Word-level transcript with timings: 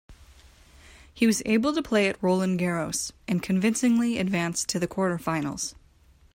He 1.13 1.27
was 1.27 1.43
able 1.45 1.73
to 1.75 1.83
play 1.83 2.09
at 2.09 2.17
Roland 2.23 2.59
Garros 2.59 3.11
and 3.27 3.43
convincingly 3.43 4.17
advanced 4.17 4.67
to 4.69 4.79
the 4.79 4.87
quarterfinals. 4.87 5.75